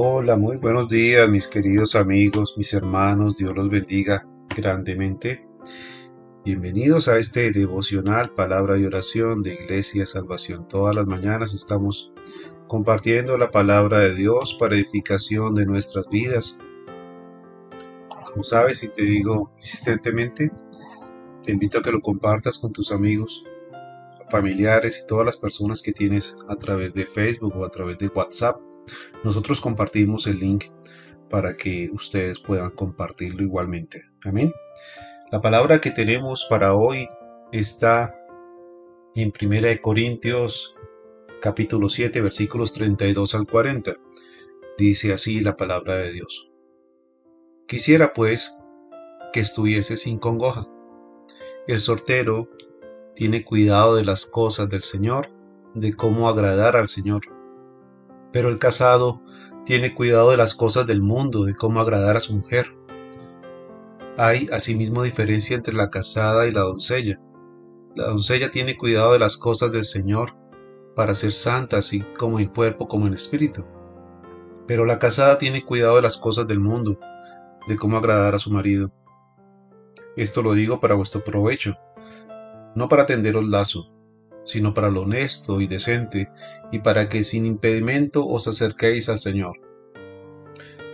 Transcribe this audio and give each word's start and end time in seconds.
Hola, 0.00 0.36
muy 0.36 0.58
buenos 0.58 0.88
días 0.88 1.28
mis 1.28 1.48
queridos 1.48 1.96
amigos, 1.96 2.54
mis 2.56 2.72
hermanos, 2.72 3.34
Dios 3.34 3.52
los 3.56 3.68
bendiga 3.68 4.24
grandemente. 4.54 5.44
Bienvenidos 6.44 7.08
a 7.08 7.18
este 7.18 7.50
devocional 7.50 8.32
Palabra 8.32 8.78
y 8.78 8.84
Oración 8.84 9.42
de 9.42 9.54
Iglesia 9.54 10.06
Salvación. 10.06 10.68
Todas 10.68 10.94
las 10.94 11.08
mañanas 11.08 11.52
estamos 11.52 12.12
compartiendo 12.68 13.36
la 13.38 13.50
palabra 13.50 13.98
de 13.98 14.14
Dios 14.14 14.56
para 14.60 14.76
edificación 14.76 15.56
de 15.56 15.66
nuestras 15.66 16.08
vidas. 16.08 16.60
Como 18.24 18.44
sabes 18.44 18.84
y 18.84 18.90
te 18.90 19.02
digo 19.02 19.52
insistentemente, 19.56 20.52
te 21.42 21.50
invito 21.50 21.78
a 21.78 21.82
que 21.82 21.90
lo 21.90 22.00
compartas 22.00 22.56
con 22.58 22.72
tus 22.72 22.92
amigos, 22.92 23.42
familiares 24.30 25.00
y 25.02 25.08
todas 25.08 25.26
las 25.26 25.38
personas 25.38 25.82
que 25.82 25.90
tienes 25.90 26.36
a 26.48 26.54
través 26.54 26.94
de 26.94 27.04
Facebook 27.04 27.56
o 27.56 27.64
a 27.64 27.70
través 27.70 27.98
de 27.98 28.06
WhatsApp. 28.06 28.67
Nosotros 29.24 29.60
compartimos 29.60 30.26
el 30.26 30.40
link 30.40 30.66
para 31.28 31.54
que 31.54 31.90
ustedes 31.92 32.40
puedan 32.40 32.70
compartirlo 32.70 33.42
igualmente. 33.42 34.04
Amén. 34.24 34.52
La 35.30 35.40
palabra 35.40 35.80
que 35.80 35.90
tenemos 35.90 36.46
para 36.48 36.74
hoy 36.74 37.08
está 37.52 38.14
en 39.14 39.32
1 39.40 39.66
Corintios 39.82 40.74
capítulo 41.40 41.88
7 41.88 42.20
versículos 42.20 42.72
32 42.72 43.34
al 43.34 43.46
40. 43.46 43.96
Dice 44.76 45.12
así 45.12 45.40
la 45.40 45.56
palabra 45.56 45.96
de 45.96 46.12
Dios. 46.12 46.50
Quisiera 47.66 48.12
pues 48.12 48.58
que 49.32 49.40
estuviese 49.40 49.96
sin 49.96 50.18
congoja. 50.18 50.66
El 51.66 51.80
sortero 51.80 52.48
tiene 53.14 53.44
cuidado 53.44 53.96
de 53.96 54.04
las 54.04 54.26
cosas 54.26 54.68
del 54.70 54.82
Señor, 54.82 55.28
de 55.74 55.92
cómo 55.92 56.28
agradar 56.28 56.76
al 56.76 56.88
Señor. 56.88 57.37
Pero 58.38 58.50
el 58.50 58.60
casado 58.60 59.20
tiene 59.64 59.96
cuidado 59.96 60.30
de 60.30 60.36
las 60.36 60.54
cosas 60.54 60.86
del 60.86 61.02
mundo, 61.02 61.44
de 61.44 61.56
cómo 61.56 61.80
agradar 61.80 62.16
a 62.16 62.20
su 62.20 62.36
mujer. 62.36 62.68
Hay 64.16 64.46
asimismo 64.52 65.02
diferencia 65.02 65.56
entre 65.56 65.74
la 65.74 65.90
casada 65.90 66.46
y 66.46 66.52
la 66.52 66.60
doncella. 66.60 67.20
La 67.96 68.06
doncella 68.06 68.48
tiene 68.52 68.76
cuidado 68.76 69.12
de 69.12 69.18
las 69.18 69.36
cosas 69.36 69.72
del 69.72 69.82
Señor, 69.82 70.36
para 70.94 71.16
ser 71.16 71.32
santa 71.32 71.78
así 71.78 72.04
como 72.16 72.38
en 72.38 72.46
cuerpo 72.46 72.86
como 72.86 73.08
en 73.08 73.14
espíritu. 73.14 73.64
Pero 74.68 74.84
la 74.84 75.00
casada 75.00 75.36
tiene 75.38 75.64
cuidado 75.64 75.96
de 75.96 76.02
las 76.02 76.16
cosas 76.16 76.46
del 76.46 76.60
mundo, 76.60 77.00
de 77.66 77.76
cómo 77.76 77.96
agradar 77.96 78.36
a 78.36 78.38
su 78.38 78.52
marido. 78.52 78.92
Esto 80.16 80.44
lo 80.44 80.52
digo 80.52 80.78
para 80.78 80.94
vuestro 80.94 81.24
provecho, 81.24 81.76
no 82.76 82.86
para 82.88 83.04
tenderos 83.04 83.48
lazo, 83.48 83.90
sino 84.48 84.72
para 84.72 84.88
lo 84.88 85.02
honesto 85.02 85.60
y 85.60 85.66
decente, 85.66 86.28
y 86.72 86.80
para 86.80 87.08
que 87.08 87.22
sin 87.22 87.44
impedimento 87.44 88.26
os 88.26 88.48
acerquéis 88.48 89.10
al 89.10 89.18
Señor. 89.18 89.60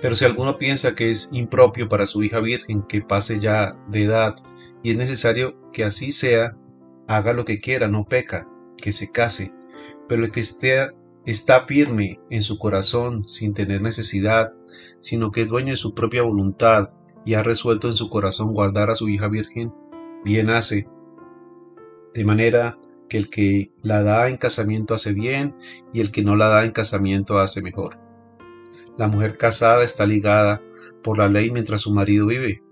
Pero 0.02 0.16
si 0.16 0.24
alguno 0.24 0.58
piensa 0.58 0.94
que 0.94 1.10
es 1.10 1.30
impropio 1.33 1.88
para 1.88 2.06
su 2.06 2.22
hija 2.22 2.41
virgen 2.41 2.82
que 2.82 3.00
pase 3.00 3.38
ya 3.38 3.80
de 3.88 4.02
edad, 4.02 4.34
y 4.82 4.91
es 4.91 4.97
necesario 4.97 5.56
que 5.72 5.84
así 5.84 6.10
sea, 6.10 6.56
haga 7.06 7.32
lo 7.32 7.44
que 7.44 7.60
quiera, 7.60 7.86
no 7.86 8.05
peca, 8.05 8.48
que 8.77 8.92
se 8.92 9.12
case, 9.12 9.55
pero 10.08 10.25
el 10.25 10.32
que 10.32 10.41
esté, 10.41 10.91
está 11.25 11.64
firme 11.64 12.20
en 12.30 12.42
su 12.42 12.58
corazón 12.58 13.27
sin 13.28 13.55
tener 13.55 13.80
necesidad, 13.80 14.48
sino 15.00 15.31
que 15.31 15.42
es 15.42 15.48
dueño 15.48 15.71
de 15.71 15.78
su 15.78 15.94
propia 15.94 16.22
voluntad 16.22 16.88
y 17.25 17.34
ha 17.34 17.42
resuelto 17.42 17.86
en 17.88 17.94
su 17.94 18.10
corazón 18.10 18.53
guardar 18.53 18.91
a 18.91 18.94
su 18.97 19.09
hija 19.09 19.28
virgen, 19.28 19.72
bien 20.25 20.50
hace, 20.50 20.88
de 22.12 22.25
manera 22.25 22.78
que 23.09 23.19
el 23.19 23.31
que 23.31 23.72
la 23.82 24.03
da 24.03 24.28
en 24.28 24.37
casamiento 24.37 24.94
hace 24.94 25.12
bien 25.12 25.56
y 25.92 26.00
el 26.00 26.10
que 26.10 26.22
no 26.22 26.37
la 26.37 26.48
da 26.48 26.65
en 26.65 26.72
casamiento 26.72 27.38
hace 27.38 27.62
mejor. 27.62 28.00
La 28.97 29.09
mujer 29.09 29.37
casada 29.37 29.84
está 29.84 30.06
ligada 30.06 30.62
por 31.03 31.19
la 31.19 31.28
ley 31.28 31.50
mientras 31.50 31.82
su 31.82 31.92
marido 31.92 32.26
vive, 32.26 32.62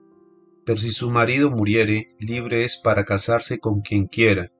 pero 0.65 0.78
si 0.78 0.93
su 0.93 1.10
marido 1.10 1.50
muriere, 1.50 2.09
libre 2.19 2.65
es 2.65 2.76
para 2.76 3.04
casarse 3.04 3.59
con 3.59 3.81
quien 3.81 4.06
quiera, 4.06 4.53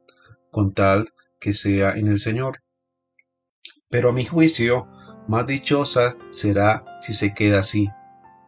con 0.51 0.73
tal 0.73 1.13
que 1.41 1.53
sea 1.53 1.97
en 1.97 2.09
el 2.09 2.19
Señor. 2.19 2.63
Pero 3.89 4.11
a 4.11 4.13
mi 4.13 4.25
juicio, 4.25 4.89
más 5.29 5.47
dichosa 5.47 6.17
será 6.31 6.85
si 7.01 7.13
se 7.13 7.35
queda 7.35 7.61
así, 7.61 7.89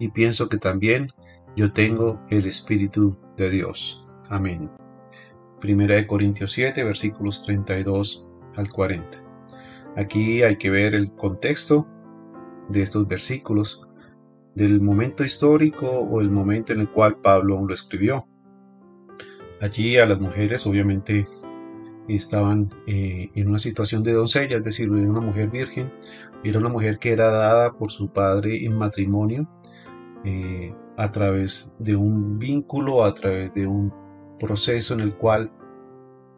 y 0.01 0.09
pienso 0.09 0.49
que 0.49 0.59
también 0.59 1.13
yo 1.57 1.73
tengo 1.73 2.21
el 2.31 2.47
Espíritu 2.47 3.19
de 3.37 3.51
Dios. 3.51 4.05
Amén. 4.29 4.71
Primera 5.65 5.95
de 5.95 6.07
Corintios 6.07 6.53
7, 6.53 6.85
versículos 6.85 7.43
32 7.47 8.29
al 8.57 8.69
40. 8.69 9.25
Aquí 9.97 10.43
hay 10.43 10.57
que 10.57 10.69
ver 10.69 10.95
el 10.95 11.11
contexto 11.15 11.89
de 12.69 12.83
estos 12.83 13.09
versículos, 13.09 13.81
del 14.55 14.83
momento 14.83 15.25
histórico 15.25 15.89
o 15.89 16.21
el 16.21 16.31
momento 16.31 16.75
en 16.75 16.81
el 16.81 16.91
cual 16.91 17.17
Pablo 17.17 17.65
lo 17.67 17.73
escribió. 17.73 18.27
Allí 19.63 19.97
a 19.97 20.05
las 20.05 20.21
mujeres 20.21 20.67
obviamente 20.67 21.27
estaban 22.09 22.69
eh, 22.87 23.31
en 23.35 23.49
una 23.49 23.59
situación 23.59 24.03
de 24.03 24.13
doncella, 24.13 24.59
es 24.59 24.65
decir, 24.65 24.91
era 24.95 25.11
una 25.11 25.23
mujer 25.23 25.49
virgen, 25.49 25.91
era 26.45 26.59
una 26.59 26.69
mujer 26.69 26.99
que 26.99 27.11
era 27.11 27.31
dada 27.31 27.73
por 27.73 27.91
su 27.91 28.13
padre 28.13 28.67
en 28.67 28.75
matrimonio 28.75 29.49
eh, 30.27 30.75
a 30.99 31.11
través 31.11 31.75
de 31.79 31.97
un 31.97 32.39
vínculo, 32.39 33.03
a 33.03 33.15
través 33.15 33.55
de 33.55 33.67
un 33.67 34.04
proceso 34.45 34.93
en 34.93 35.01
el 35.01 35.15
cual 35.15 35.51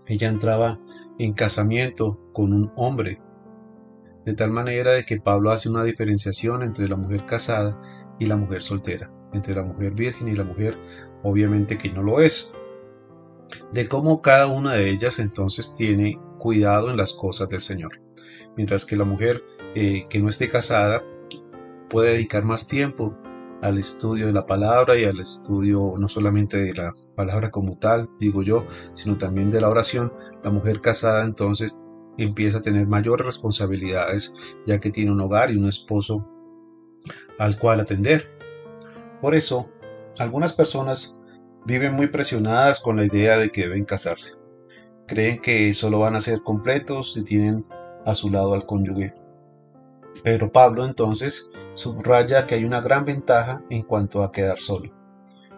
ella 0.07 0.29
entraba 0.29 0.79
en 1.19 1.33
casamiento 1.33 2.21
con 2.33 2.53
un 2.53 2.73
hombre, 2.77 3.21
de 4.25 4.35
tal 4.35 4.53
manera 4.53 4.93
de 4.93 5.05
que 5.05 5.21
Pablo 5.21 5.51
hace 5.51 5.69
una 5.69 5.83
diferenciación 5.83 6.63
entre 6.63 6.89
la 6.89 6.97
mujer 6.97 7.27
casada 7.27 7.81
y 8.21 8.27
la 8.27 8.37
mujer 8.37 8.63
soltera, 8.63 9.11
entre 9.33 9.55
la 9.55 9.65
mujer 9.65 9.95
virgen 9.95 10.29
y 10.29 10.37
la 10.37 10.45
mujer 10.45 10.79
obviamente 11.25 11.79
que 11.79 11.91
no 11.91 12.05
lo 12.05 12.21
es, 12.21 12.53
de 13.73 13.89
cómo 13.89 14.23
cada 14.23 14.47
una 14.47 14.75
de 14.75 14.89
ellas 14.89 15.19
entonces 15.19 15.75
tiene 15.75 16.21
cuidado 16.39 16.91
en 16.91 16.97
las 16.97 17.13
cosas 17.13 17.49
del 17.49 17.61
Señor, 17.61 18.01
mientras 18.57 18.85
que 18.85 18.97
la 18.97 19.05
mujer 19.05 19.43
eh, 19.75 20.07
que 20.09 20.21
no 20.21 20.29
esté 20.29 20.49
casada 20.49 21.03
puede 21.89 22.13
dedicar 22.13 22.45
más 22.45 22.69
tiempo 22.69 23.17
al 23.63 23.79
estudio 23.79 24.27
de 24.27 24.33
la 24.33 24.47
palabra 24.47 24.99
y 24.99 25.05
al 25.05 25.21
estudio 25.21 25.95
no 25.99 26.09
solamente 26.09 26.59
de 26.59 26.75
la 26.75 26.93
palabra 27.15 27.51
como 27.51 27.79
tal, 27.79 28.09
digo 28.19 28.43
yo, 28.43 28.67
sino 28.95 29.17
también 29.17 29.51
de 29.51 29.61
la 29.61 29.69
oración, 29.69 30.13
la 30.45 30.51
mujer 30.51 30.81
casada 30.81 31.25
entonces 31.25 31.85
empieza 32.19 32.59
a 32.59 32.63
tener 32.63 32.87
mayores 32.87 33.27
responsabilidades 33.27 34.35
ya 34.67 34.81
que 34.81 34.91
tiene 34.91 35.13
un 35.13 35.21
hogar 35.21 35.51
y 35.51 35.57
un 35.57 35.69
esposo 35.69 36.27
al 37.39 37.59
cual 37.59 37.81
atender. 37.81 38.27
Por 39.21 39.35
eso, 39.35 39.71
algunas 40.19 40.53
personas 40.53 41.15
viven 41.65 41.95
muy 41.95 42.09
presionadas 42.09 42.81
con 42.81 42.97
la 42.97 43.05
idea 43.05 43.37
de 43.39 43.51
que 43.51 43.63
deben 43.63 43.85
casarse. 43.85 44.35
Creen 45.07 45.41
que 45.41 45.73
solo 45.73 45.99
van 45.99 46.17
a 46.17 46.21
ser 46.21 46.43
completos 46.43 47.15
si 47.15 47.23
tienen 47.23 47.67
a 48.05 48.15
su 48.15 48.31
lado 48.31 48.55
al 48.55 48.67
cónyuge 48.67 49.15
pero 50.23 50.53
Pablo 50.53 50.85
entonces 50.85 51.51
subraya 51.75 52.47
que 52.47 52.57
hay 52.57 52.65
una 52.65 52.81
gran 52.81 53.05
ventaja 53.05 53.63
en 53.71 53.83
cuanto 53.83 54.23
a 54.23 54.33
quedar 54.33 54.59
solo. 54.59 54.93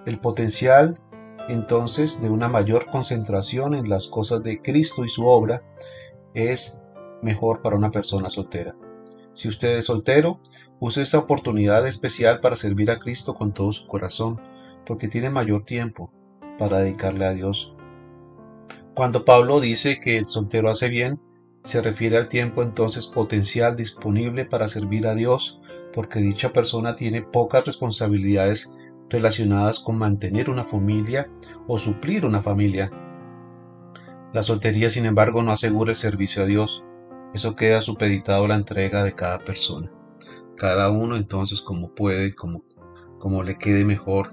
El 0.07 0.21
potencial 0.21 1.01
entonces 1.49 2.21
de 2.21 2.29
una 2.29 2.49
mayor 2.49 2.87
concentración 2.87 3.75
en 3.75 3.89
las 3.89 4.09
cosas 4.09 4.43
de 4.43 4.61
Cristo 4.61 5.05
y 5.05 5.09
su 5.09 5.27
obra 5.27 5.63
es 6.34 6.81
mejor 7.22 7.63
para 7.63 7.77
una 7.77 7.91
persona 7.91 8.31
soltera. 8.31 8.77
Si 9.33 9.49
usted 9.49 9.78
es 9.78 9.87
soltero, 9.87 10.41
use 10.81 11.03
esa 11.03 11.19
oportunidad 11.19 11.87
especial 11.87 12.41
para 12.41 12.57
servir 12.57 12.91
a 12.91 12.99
Cristo 12.99 13.34
con 13.34 13.53
todo 13.54 13.72
su 13.72 13.87
corazón, 13.87 14.41
porque 14.84 15.09
tiene 15.09 15.31
mayor 15.31 15.65
tiempo 15.65 16.13
para 16.59 16.78
dedicarle 16.81 17.25
a 17.25 17.33
Dios. 17.33 17.75
Cuando 18.95 19.25
Pablo 19.25 19.61
dice 19.61 20.01
que 20.01 20.19
el 20.19 20.27
soltero 20.27 20.71
hace 20.71 20.89
bien, 20.89 21.21
se 21.68 21.82
refiere 21.82 22.16
al 22.16 22.28
tiempo 22.28 22.62
entonces 22.62 23.06
potencial 23.06 23.76
disponible 23.76 24.47
para 24.47 24.68
servir 24.68 25.06
a 25.06 25.15
Dios, 25.15 25.60
porque 25.92 26.18
dicha 26.18 26.50
persona 26.50 26.97
tiene 26.97 27.20
pocas 27.20 27.62
responsabilidades 27.66 28.74
relacionadas 29.10 29.78
con 29.78 29.98
mantener 29.98 30.48
una 30.48 30.65
familia 30.65 31.30
o 31.66 31.76
suplir 31.76 32.24
una 32.24 32.41
familia. 32.41 32.91
La 34.32 34.42
soltería, 34.42 34.88
sin 34.88 35.04
embargo, 35.04 35.42
no 35.42 35.53
asegura 35.53 35.91
el 35.91 35.97
servicio 35.97 36.44
a 36.44 36.47
Dios. 36.47 36.84
Eso 37.34 37.54
queda 37.54 37.82
supeditado 37.82 38.47
a 38.47 38.48
la 38.48 38.54
entrega 38.54 39.04
de 39.04 39.15
cada 39.15 39.41
persona. 39.41 39.92
Cada 40.56 40.91
uno 40.91 41.16
entonces 41.16 41.60
como 41.60 41.94
puede, 41.94 42.34
como, 42.34 42.65
como 43.18 43.42
le 43.42 43.59
quede 43.59 43.84
mejor, 43.84 44.30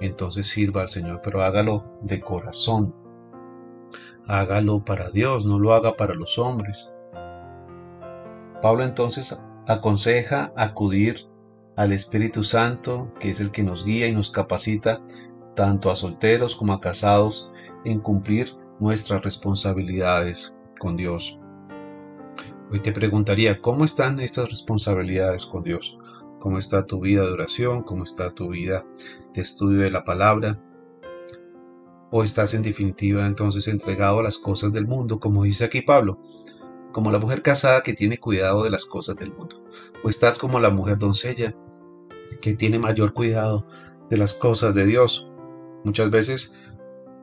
entonces 0.00 0.46
sirva 0.46 0.80
al 0.80 0.88
Señor, 0.88 1.20
pero 1.22 1.42
hágalo 1.42 1.98
de 2.00 2.22
corazón, 2.22 2.94
hágalo 4.26 4.84
para 4.84 5.10
Dios, 5.10 5.44
no 5.44 5.58
lo 5.58 5.72
haga 5.74 5.96
para 5.96 6.14
los 6.14 6.38
hombres. 6.38 6.94
Pablo 8.62 8.84
entonces 8.84 9.38
aconseja 9.66 10.52
acudir 10.56 11.26
al 11.76 11.92
Espíritu 11.92 12.44
Santo, 12.44 13.12
que 13.18 13.30
es 13.30 13.40
el 13.40 13.50
que 13.50 13.62
nos 13.62 13.84
guía 13.84 14.06
y 14.06 14.12
nos 14.12 14.30
capacita 14.30 15.00
tanto 15.54 15.90
a 15.90 15.96
solteros 15.96 16.56
como 16.56 16.72
a 16.72 16.80
casados 16.80 17.50
en 17.84 18.00
cumplir 18.00 18.56
nuestras 18.78 19.22
responsabilidades 19.22 20.58
con 20.78 20.96
Dios. 20.96 21.38
Hoy 22.70 22.80
te 22.80 22.92
preguntaría, 22.92 23.58
¿cómo 23.58 23.84
están 23.84 24.20
estas 24.20 24.50
responsabilidades 24.50 25.44
con 25.46 25.62
Dios? 25.62 25.98
¿Cómo 26.38 26.58
está 26.58 26.86
tu 26.86 27.00
vida 27.00 27.22
de 27.22 27.32
oración? 27.32 27.82
¿Cómo 27.82 28.04
está 28.04 28.30
tu 28.30 28.48
vida 28.48 28.86
de 29.34 29.42
estudio 29.42 29.80
de 29.80 29.90
la 29.90 30.04
palabra? 30.04 30.58
¿O 32.10 32.24
estás 32.24 32.54
en 32.54 32.62
definitiva 32.62 33.26
entonces 33.26 33.68
entregado 33.68 34.20
a 34.20 34.22
las 34.22 34.38
cosas 34.38 34.72
del 34.72 34.86
mundo, 34.86 35.20
como 35.20 35.44
dice 35.44 35.64
aquí 35.64 35.80
Pablo? 35.80 36.20
Como 36.92 37.12
la 37.12 37.18
mujer 37.18 37.42
casada 37.42 37.82
que 37.82 37.94
tiene 37.94 38.18
cuidado 38.18 38.64
de 38.64 38.70
las 38.70 38.84
cosas 38.84 39.16
del 39.16 39.32
mundo. 39.32 39.62
¿O 40.02 40.08
estás 40.08 40.38
como 40.38 40.58
la 40.58 40.70
mujer 40.70 40.98
doncella 40.98 41.54
que 42.40 42.54
tiene 42.54 42.78
mayor 42.78 43.12
cuidado 43.12 43.66
de 44.08 44.16
las 44.16 44.34
cosas 44.34 44.74
de 44.74 44.86
Dios? 44.86 45.30
Muchas 45.84 46.10
veces 46.10 46.54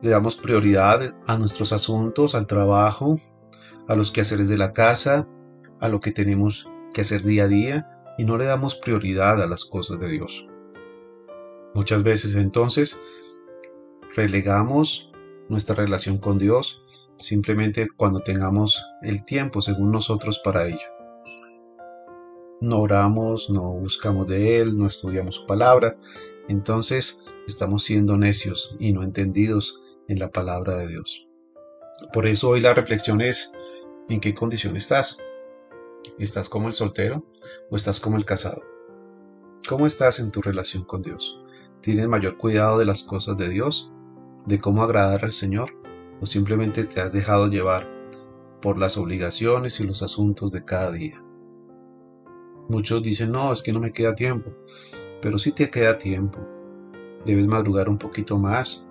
le 0.00 0.10
damos 0.10 0.36
prioridad 0.36 1.14
a 1.26 1.38
nuestros 1.38 1.72
asuntos, 1.72 2.34
al 2.34 2.46
trabajo, 2.46 3.18
a 3.88 3.96
los 3.96 4.10
quehaceres 4.10 4.48
de 4.48 4.56
la 4.56 4.72
casa, 4.72 5.28
a 5.80 5.88
lo 5.88 6.00
que 6.00 6.12
tenemos 6.12 6.68
que 6.94 7.02
hacer 7.02 7.22
día 7.22 7.44
a 7.44 7.48
día 7.48 8.14
y 8.16 8.24
no 8.24 8.36
le 8.36 8.44
damos 8.44 8.74
prioridad 8.74 9.42
a 9.42 9.46
las 9.46 9.64
cosas 9.64 10.00
de 10.00 10.08
Dios. 10.08 10.46
Muchas 11.74 12.02
veces 12.02 12.34
entonces 12.34 13.00
relegamos 14.14 15.10
nuestra 15.48 15.74
relación 15.74 16.18
con 16.18 16.38
Dios 16.38 16.84
simplemente 17.18 17.88
cuando 17.96 18.20
tengamos 18.20 18.84
el 19.02 19.24
tiempo 19.24 19.60
según 19.60 19.90
nosotros 19.90 20.40
para 20.42 20.66
ello. 20.66 20.78
No 22.60 22.80
oramos, 22.80 23.50
no 23.50 23.74
buscamos 23.74 24.26
de 24.26 24.60
Él, 24.60 24.76
no 24.76 24.86
estudiamos 24.86 25.36
su 25.36 25.46
palabra, 25.46 25.96
entonces 26.48 27.20
estamos 27.46 27.84
siendo 27.84 28.16
necios 28.16 28.76
y 28.78 28.92
no 28.92 29.02
entendidos 29.02 29.80
en 30.08 30.18
la 30.18 30.30
palabra 30.30 30.76
de 30.76 30.88
Dios. 30.88 31.28
Por 32.12 32.26
eso 32.26 32.48
hoy 32.50 32.60
la 32.60 32.74
reflexión 32.74 33.20
es, 33.20 33.52
¿en 34.08 34.20
qué 34.20 34.34
condición 34.34 34.76
estás? 34.76 35.18
¿Estás 36.18 36.48
como 36.48 36.68
el 36.68 36.74
soltero 36.74 37.24
o 37.70 37.76
estás 37.76 38.00
como 38.00 38.16
el 38.16 38.24
casado? 38.24 38.62
¿Cómo 39.68 39.86
estás 39.86 40.18
en 40.18 40.30
tu 40.30 40.40
relación 40.40 40.84
con 40.84 41.02
Dios? 41.02 41.40
¿Tienes 41.80 42.08
mayor 42.08 42.36
cuidado 42.38 42.78
de 42.78 42.86
las 42.86 43.02
cosas 43.02 43.36
de 43.36 43.48
Dios? 43.48 43.92
¿De 44.48 44.58
cómo 44.58 44.82
agradar 44.82 45.26
al 45.26 45.34
Señor? 45.34 45.74
¿O 46.22 46.26
simplemente 46.26 46.86
te 46.86 47.02
has 47.02 47.12
dejado 47.12 47.50
llevar 47.50 47.86
por 48.62 48.78
las 48.78 48.96
obligaciones 48.96 49.78
y 49.78 49.84
los 49.84 50.02
asuntos 50.02 50.50
de 50.52 50.64
cada 50.64 50.90
día? 50.90 51.22
Muchos 52.70 53.02
dicen, 53.02 53.30
no, 53.30 53.52
es 53.52 53.62
que 53.62 53.74
no 53.74 53.80
me 53.80 53.92
queda 53.92 54.14
tiempo, 54.14 54.50
pero 55.20 55.38
sí 55.38 55.52
te 55.52 55.68
queda 55.68 55.98
tiempo. 55.98 56.38
Debes 57.26 57.46
madrugar 57.46 57.90
un 57.90 57.98
poquito 57.98 58.38
más, 58.38 58.88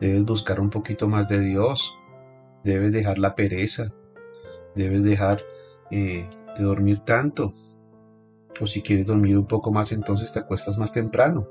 debes 0.00 0.24
buscar 0.24 0.58
un 0.58 0.70
poquito 0.70 1.06
más 1.06 1.28
de 1.28 1.40
Dios, 1.40 1.94
debes 2.64 2.90
dejar 2.90 3.18
la 3.18 3.34
pereza, 3.34 3.92
debes 4.74 5.02
dejar 5.04 5.42
eh, 5.90 6.26
de 6.56 6.64
dormir 6.64 7.00
tanto. 7.00 7.52
O 8.58 8.66
si 8.66 8.80
quieres 8.80 9.04
dormir 9.04 9.36
un 9.36 9.44
poco 9.44 9.70
más, 9.70 9.92
entonces 9.92 10.32
te 10.32 10.38
acuestas 10.38 10.78
más 10.78 10.94
temprano. 10.94 11.46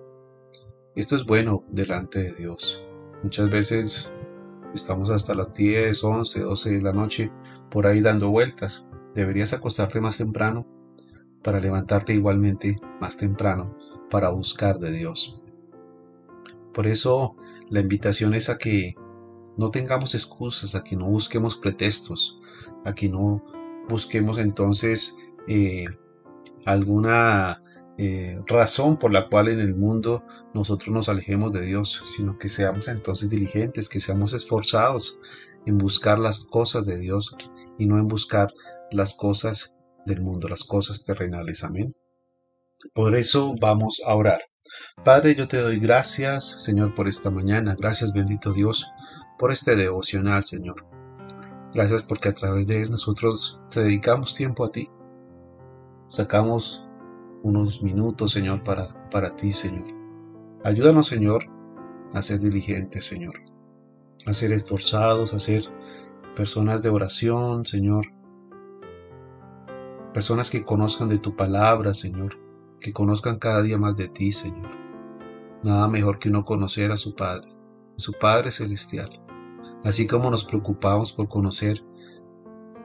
Esto 0.96 1.16
es 1.16 1.24
bueno 1.24 1.64
delante 1.70 2.18
de 2.24 2.34
Dios. 2.34 2.84
Muchas 3.24 3.50
veces 3.50 4.12
estamos 4.74 5.10
hasta 5.10 5.34
las 5.34 5.54
10, 5.54 6.04
11, 6.04 6.40
12 6.42 6.72
de 6.72 6.82
la 6.82 6.94
noche 6.94 7.32
por 7.70 7.88
ahí 7.88 8.02
dando 8.02 8.30
vueltas. 8.30 8.86
Deberías 9.16 9.54
acostarte 9.54 10.00
más 10.02 10.18
temprano 10.18 10.68
para 11.44 11.60
levantarte 11.60 12.14
igualmente 12.14 12.80
más 13.02 13.18
temprano 13.18 13.76
para 14.10 14.30
buscar 14.30 14.80
de 14.80 14.92
Dios. 14.92 15.42
Por 16.74 16.86
eso 16.88 17.36
la 17.70 17.80
invitación 17.80 18.34
es 18.36 18.50
a 18.50 18.58
que 18.58 18.94
no 19.58 19.72
tengamos 19.72 20.14
excusas, 20.14 20.76
a 20.76 20.84
que 20.84 20.96
no 20.96 21.06
busquemos 21.06 21.58
pretextos, 21.58 22.40
a 22.86 22.94
que 22.94 23.10
no 23.10 23.44
busquemos 23.90 24.38
entonces 24.38 25.18
eh, 25.48 25.86
alguna 26.66 27.64
eh, 27.98 28.40
razón 28.46 28.98
por 28.98 29.12
la 29.12 29.28
cual 29.28 29.48
en 29.48 29.60
el 29.60 29.76
mundo 29.76 30.24
nosotros 30.54 30.94
nos 30.94 31.10
alejemos 31.10 31.52
de 31.52 31.62
Dios, 31.62 32.04
sino 32.16 32.38
que 32.38 32.50
seamos 32.50 32.88
entonces 32.88 33.30
diligentes, 33.30 33.90
que 33.90 34.02
seamos 34.02 34.34
esforzados 34.34 35.20
en 35.66 35.78
buscar 35.78 36.20
las 36.20 36.46
cosas 36.46 36.86
de 36.86 36.98
Dios 37.00 37.36
y 37.78 37.88
no 37.88 37.98
en 37.98 38.08
buscar 38.08 38.54
las 38.92 39.16
cosas 39.16 39.78
del 40.06 40.22
mundo, 40.22 40.48
las 40.48 40.64
cosas 40.64 41.04
terrenales. 41.04 41.64
Amén. 41.64 41.96
Por 42.94 43.16
eso 43.16 43.56
vamos 43.60 44.02
a 44.06 44.14
orar. 44.16 44.42
Padre, 45.04 45.36
yo 45.36 45.48
te 45.48 45.58
doy 45.58 45.80
gracias, 45.80 46.64
Señor, 46.64 46.94
por 46.94 47.08
esta 47.08 47.32
mañana. 47.32 47.76
Gracias, 47.78 48.14
bendito 48.14 48.54
Dios, 48.54 48.86
por 49.40 49.52
este 49.52 49.76
devocional, 49.76 50.44
Señor. 50.44 50.86
Gracias 51.74 52.04
porque 52.04 52.30
a 52.30 52.34
través 52.34 52.68
de 52.68 52.82
él 52.82 52.92
nosotros 52.92 53.60
te 53.70 53.82
dedicamos 53.82 54.36
tiempo 54.36 54.66
a 54.66 54.72
ti. 54.72 54.90
Sacamos 56.10 56.87
unos 57.44 57.82
minutos, 57.82 58.32
Señor, 58.32 58.64
para, 58.64 59.10
para 59.10 59.36
ti, 59.36 59.52
Señor. 59.52 59.88
Ayúdanos, 60.64 61.08
Señor, 61.08 61.46
a 62.14 62.22
ser 62.22 62.40
diligentes, 62.40 63.06
Señor. 63.06 63.36
A 64.26 64.34
ser 64.34 64.52
esforzados, 64.52 65.34
a 65.34 65.40
ser 65.40 65.64
personas 66.36 66.82
de 66.82 66.90
oración, 66.90 67.66
Señor. 67.66 68.08
Personas 70.14 70.50
que 70.50 70.64
conozcan 70.64 71.10
de 71.10 71.20
tu 71.20 71.36
palabra, 71.36 71.94
Señor. 71.94 72.38
Que 72.80 72.94
conozcan 72.94 73.40
cada 73.40 73.62
día 73.62 73.78
más 73.78 73.96
de 73.96 74.08
ti, 74.08 74.32
Señor. 74.32 74.72
Nada 75.64 75.88
mejor 75.88 76.20
que 76.20 76.30
uno 76.30 76.46
conocer 76.46 76.92
a 76.92 76.98
su 76.98 77.16
Padre, 77.16 77.50
su 77.96 78.14
Padre 78.14 78.52
Celestial 78.52 79.22
así 79.84 80.08
como 80.08 80.30
nos 80.30 80.44
preocupamos 80.44 81.14
por 81.14 81.28
conocer 81.30 81.84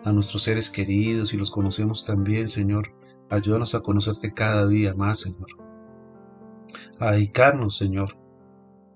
a 0.04 0.12
nuestros 0.12 0.42
seres 0.44 0.70
queridos 0.70 1.32
y 1.32 1.36
los 1.36 1.50
conocemos 1.50 2.04
también, 2.04 2.48
Señor, 2.48 2.94
ayúdanos 3.32 3.74
a 3.74 3.80
conocerte 3.80 4.34
cada 4.34 4.66
día 4.66 4.94
más, 4.94 5.20
Señor. 5.20 5.48
A 6.98 7.12
dedicarnos, 7.12 7.76
Señor, 7.76 8.16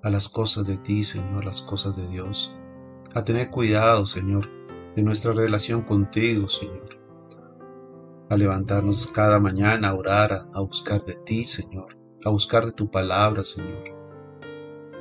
a 0.02 0.10
las 0.10 0.28
cosas 0.28 0.66
de 0.66 0.78
ti, 0.78 1.04
Señor, 1.04 1.44
las 1.44 1.62
cosas 1.62 1.96
de 1.96 2.06
Dios. 2.06 2.54
A 3.14 3.24
tener 3.24 3.50
cuidado, 3.50 4.06
Señor, 4.06 4.48
de 4.94 5.02
nuestra 5.02 5.32
relación 5.32 5.82
contigo, 5.82 6.48
Señor. 6.48 7.00
A 8.28 8.36
levantarnos 8.36 9.06
cada 9.08 9.38
mañana 9.38 9.88
a 9.88 9.94
orar, 9.94 10.42
a, 10.52 10.60
buscar 10.60 11.04
de 11.04 11.14
ti, 11.14 11.44
Señor. 11.44 11.96
A 12.24 12.30
buscar 12.30 12.66
de 12.66 12.72
tu 12.72 12.90
palabra, 12.90 13.42
Señor. 13.42 13.84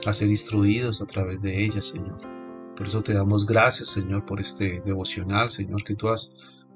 A 0.05 0.13
ser 0.13 0.29
instruidos 0.29 1.01
a 1.01 1.05
través 1.05 1.41
de 1.41 1.65
ella, 1.65 1.83
Señor 1.83 2.35
por 2.75 2.87
eso 2.87 3.01
te 3.01 3.13
damos 3.13 3.45
gracias, 3.45 3.89
Señor, 3.89 4.25
por 4.25 4.41
este 4.41 4.81
devocional, 4.81 5.49
Señor, 5.49 5.83
que 5.83 5.95
tú 5.95 6.09
has 6.09 6.33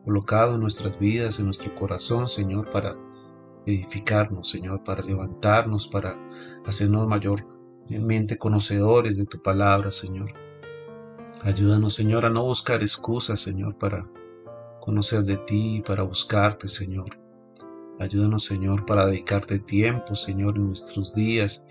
colocado 0.10 0.56
en 0.56 0.62
nuestras 0.62 0.98
vidas, 0.98 1.38
en 1.38 1.46
nuestro 1.46 1.76
corazón, 1.76 2.28
Señor, 2.28 2.72
para 2.72 2.96
edificarnos, 3.68 4.50
Señor, 4.50 4.84
para 4.84 5.04
levantarnos, 5.04 5.88
para 5.88 6.18
hacernos 6.66 7.08
mayormente 7.08 8.40
conocedores 8.40 9.18
de 9.18 9.28
tu 9.28 9.40
palabra, 9.40 9.92
Señor. 9.92 10.34
Ayúdanos, 11.44 11.94
Señor, 11.94 12.26
a 12.26 12.32
no 12.32 12.44
buscar 12.44 12.82
excusas, 12.82 13.40
Señor, 13.40 13.78
para 13.78 14.10
conocer 14.82 15.26
de 15.26 15.38
ti, 15.38 15.84
para 15.86 16.02
buscarte, 16.02 16.70
Señor. 16.70 17.20
Ayúdanos, 18.00 18.46
Señor, 18.46 18.88
para 18.88 19.06
dedicarte 19.06 19.60
tiempo, 19.60 20.16
Señor, 20.16 20.58
en 20.58 20.70
nuestros 20.70 21.14
días, 21.14 21.64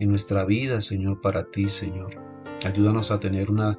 en 0.00 0.10
nuestra 0.10 0.44
vida, 0.44 0.82
Señor, 0.82 1.22
para 1.22 1.44
ti, 1.50 1.70
Señor. 1.70 2.10
Ayúdanos 2.66 3.10
a 3.10 3.20
tener 3.20 3.50
una 3.50 3.78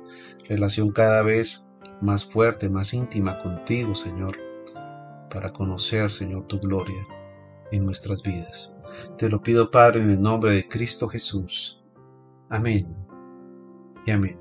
relación 0.49 0.89
cada 0.89 1.21
vez 1.21 1.66
más 2.01 2.25
fuerte, 2.25 2.69
más 2.69 2.93
íntima 2.93 3.37
contigo, 3.37 3.95
Señor, 3.95 4.37
para 5.29 5.49
conocer, 5.51 6.11
Señor, 6.11 6.47
tu 6.47 6.59
gloria 6.59 7.05
en 7.71 7.85
nuestras 7.85 8.23
vidas. 8.23 8.73
Te 9.17 9.29
lo 9.29 9.41
pido, 9.41 9.71
Padre, 9.71 10.01
en 10.01 10.09
el 10.09 10.21
nombre 10.21 10.53
de 10.53 10.67
Cristo 10.67 11.07
Jesús. 11.07 11.83
Amén. 12.49 12.95
Y 14.05 14.11
amén. 14.11 14.39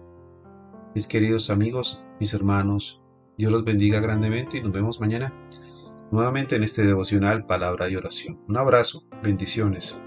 Mis 0.95 1.07
queridos 1.07 1.51
amigos, 1.51 2.03
mis 2.21 2.33
hermanos, 2.33 3.03
Dios 3.37 3.53
los 3.53 3.65
bendiga 3.65 4.01
grandemente 4.01 4.59
y 4.59 4.63
nos 4.63 4.73
vemos 4.73 5.01
mañana 5.01 5.35
nuevamente 6.11 6.57
en 6.57 6.63
este 6.63 6.87
devocional 6.87 7.47
Palabra 7.47 7.91
y 7.91 7.97
Oración. 7.97 8.41
Un 8.49 8.57
abrazo, 8.57 9.05
bendiciones. 9.23 10.01